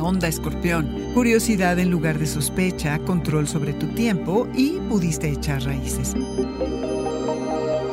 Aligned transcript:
onda, 0.00 0.28
escorpión? 0.28 1.12
Curiosidad 1.14 1.78
en 1.78 1.90
lugar 1.90 2.18
de 2.18 2.26
sospecha, 2.26 2.98
control 3.00 3.46
sobre 3.46 3.74
tu 3.74 3.86
tiempo 3.88 4.48
y 4.54 4.80
pudiste 4.88 5.28
echar 5.28 5.62
raíces. 5.62 6.14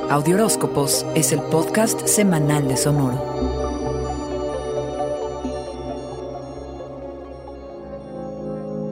Audioróscopos 0.10 1.06
es 1.16 1.32
el 1.32 1.42
podcast 1.44 2.06
semanal 2.08 2.68
de 2.68 2.78
Sonoro. 2.78 3.61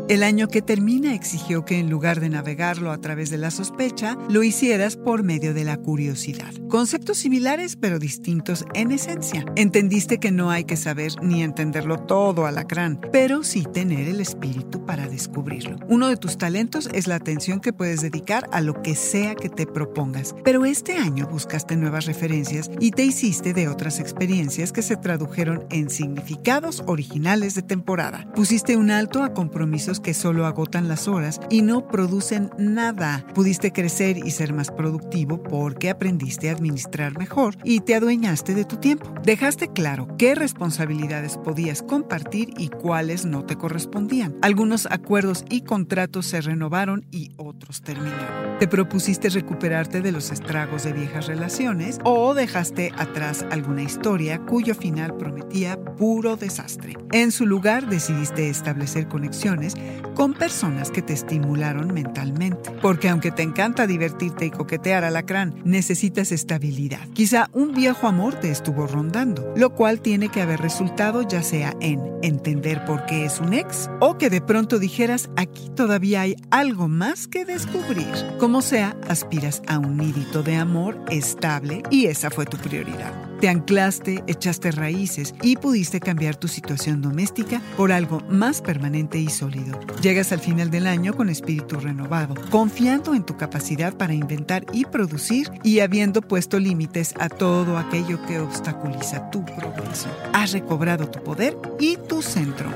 El 0.10 0.24
año 0.24 0.48
que 0.48 0.64
termina 0.64 1.14
exigió 1.14 1.66
que 1.66 1.78
en 1.78 1.92
lugar 1.92 2.20
de 2.20 2.30
navegarlo 2.30 2.92
a 2.92 3.00
través 3.00 3.30
de 3.30 3.38
la 3.38 3.52
sospecha, 3.52 4.18
lo 4.28 4.42
hicieras 4.42 4.98
por 4.98 5.22
medio 5.22 5.54
de 5.54 5.64
la 5.64 5.78
curiosidad. 5.78 6.52
Conceptos 6.68 7.20
similares 7.20 7.76
pero 7.76 8.00
distintos 8.00 8.66
en 8.74 8.92
esencia. 8.92 9.46
Entendiste 9.56 10.18
que 10.20 10.32
no 10.32 10.50
hay 10.50 10.64
que 10.64 10.78
saber 10.78 11.12
ni 11.22 11.44
entenderlo 11.44 11.98
todo 11.98 12.48
alacrán, 12.48 13.00
pero 13.12 13.44
sí 13.44 13.66
tener 13.72 14.08
el 14.08 14.20
espíritu 14.20 14.84
para 14.84 15.08
descubrirlo. 15.08 15.78
Uno 15.88 16.08
de 16.08 16.18
tus 16.18 16.40
talentos 16.40 16.90
es 16.92 17.06
la 17.06 17.14
atención 17.14 17.60
que 17.60 17.72
puedes 17.72 18.02
dedicar 18.02 18.50
a 18.52 18.62
lo 18.62 18.82
que 18.82 18.96
sea 18.96 19.36
que 19.36 19.50
te 19.50 19.68
propongas. 19.68 20.34
Pero 20.44 20.66
este 20.66 20.98
año 20.98 21.28
buscaste 21.28 21.78
nuevas 21.78 22.08
referencias 22.08 22.72
y 22.80 22.90
te 22.92 23.04
hiciste 23.04 23.54
de 23.54 23.68
otras 23.68 24.00
experiencias 24.00 24.72
que 24.72 24.82
se 24.82 24.98
tradujeron 24.98 25.68
en 25.70 25.92
significados 25.92 26.82
originales 26.88 27.54
de 27.54 27.62
temporada. 27.62 28.28
Pusiste 28.34 28.76
un 28.76 28.90
alto 28.90 29.22
a 29.22 29.36
compromisos 29.36 29.99
que 30.02 30.14
solo 30.14 30.46
agotan 30.46 30.88
las 30.88 31.08
horas 31.08 31.40
y 31.50 31.62
no 31.62 31.88
producen 31.88 32.50
nada. 32.58 33.26
Pudiste 33.34 33.72
crecer 33.72 34.18
y 34.18 34.32
ser 34.32 34.54
más 34.54 34.72
productivo 34.72 35.42
porque 35.42 35.90
aprendiste 35.90 36.50
a 36.50 36.54
administrar 36.54 37.18
mejor 37.18 37.58
y 37.64 37.82
te 37.82 37.96
adueñaste 37.96 38.54
de 38.56 38.66
tu 38.66 38.78
tiempo. 38.78 39.14
Dejaste 39.24 39.70
claro 39.70 40.08
qué 40.18 40.36
responsabilidades 40.36 41.38
podías 41.38 41.82
compartir 41.82 42.54
y 42.58 42.70
cuáles 42.70 43.26
no 43.26 43.46
te 43.46 43.56
correspondían. 43.56 44.36
Algunos 44.42 44.88
acuerdos 44.90 45.46
y 45.50 45.62
contratos 45.62 46.26
se 46.26 46.42
renovaron 46.42 47.06
y 47.12 47.32
otros 47.38 47.82
terminaron. 47.82 48.58
Te 48.60 48.68
propusiste 48.68 49.30
recuperarte 49.30 50.02
de 50.02 50.12
los 50.12 50.32
estragos 50.32 50.84
de 50.84 50.94
viejas 50.94 51.28
relaciones 51.28 52.00
o 52.04 52.34
dejaste 52.34 52.92
atrás 52.98 53.46
alguna 53.52 53.84
historia 53.84 54.40
cuyo 54.40 54.76
final 54.76 55.16
prometía 55.16 55.82
puro 55.82 56.36
desastre. 56.36 56.96
En 57.12 57.32
su 57.32 57.46
lugar 57.46 57.88
decidiste 57.88 58.50
establecer 58.50 59.08
conexiones 59.08 59.74
con 60.16 60.34
personas 60.34 60.92
que 60.92 61.02
te 61.02 61.14
estimularon 61.14 61.94
mentalmente. 61.94 62.72
Porque 62.82 63.10
aunque 63.10 63.32
te 63.32 63.44
encanta 63.44 63.88
divertirte 63.88 64.46
y 64.46 64.52
coquetear 64.52 65.04
alacrán, 65.04 65.62
necesitas 65.64 66.32
estabilidad. 66.32 67.08
Quizá 67.14 67.50
un 67.54 67.74
viejo 67.74 68.08
amor 68.08 68.36
te 68.36 68.52
estuvo 68.52 68.88
rondando, 68.88 69.54
lo 69.56 69.76
cual 69.76 70.02
tiene 70.02 70.30
que 70.30 70.42
haber 70.42 70.60
resultado 70.60 71.22
ya 71.22 71.44
sea 71.44 71.74
en 71.80 72.02
entender 72.22 72.84
por 72.86 73.06
qué 73.06 73.26
es 73.26 73.40
un 73.40 73.54
ex 73.54 73.90
o 74.00 74.18
que 74.18 74.30
de 74.30 74.42
pronto 74.42 74.80
dijeras 74.80 75.30
aquí 75.38 75.70
todavía 75.76 76.22
hay 76.22 76.36
algo 76.52 76.88
más 76.88 77.28
que 77.28 77.46
descubrir. 77.46 78.08
Como 78.40 78.62
sea, 78.62 78.98
aspiras 79.08 79.62
a 79.68 79.80
un 79.80 79.98
nidito 79.98 80.44
de 80.44 80.56
amor 80.56 81.00
estable 81.10 81.84
y 81.90 82.08
esa 82.08 82.30
fue 82.30 82.46
tu 82.46 82.58
prioridad. 82.58 83.29
Te 83.40 83.48
anclaste, 83.48 84.22
echaste 84.28 84.72
raíces 84.72 85.34
y 85.42 85.56
pudiste 85.56 86.02
cambiar 86.02 86.36
tu 86.36 86.50
situación 86.50 87.02
doméstica 87.02 87.62
por 87.78 87.94
algo 87.94 88.20
más 88.30 88.62
permanente 88.62 89.18
y 89.18 89.30
sólido. 89.30 89.80
Llegas 90.02 90.34
al 90.34 90.42
final 90.42 90.70
del 90.70 90.88
año 90.88 91.16
con 91.16 91.30
espíritu 91.30 91.78
renovado, 91.78 92.36
confiando 92.50 93.14
en 93.14 93.24
tu 93.24 93.38
capacidad 93.38 93.94
para 93.94 94.14
inventar 94.14 94.66
y 94.74 94.84
producir 94.84 95.50
y 95.64 95.80
habiendo 95.80 96.22
puesto 96.22 96.60
límites 96.60 97.14
a 97.18 97.30
todo 97.30 97.78
aquello 97.78 98.20
que 98.26 98.40
obstaculiza 98.40 99.30
tu 99.30 99.46
progreso. 99.46 100.10
Has 100.34 100.52
recobrado 100.52 101.08
tu 101.08 101.24
poder 101.24 101.58
y 101.80 101.96
tu 101.96 102.22
centro. 102.22 102.70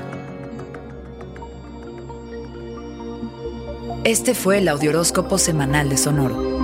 Este 4.04 4.34
fue 4.34 4.58
el 4.58 4.68
Audioróscopo 4.68 5.36
Semanal 5.36 5.90
de 5.90 5.98
Sonoro. 5.98 6.63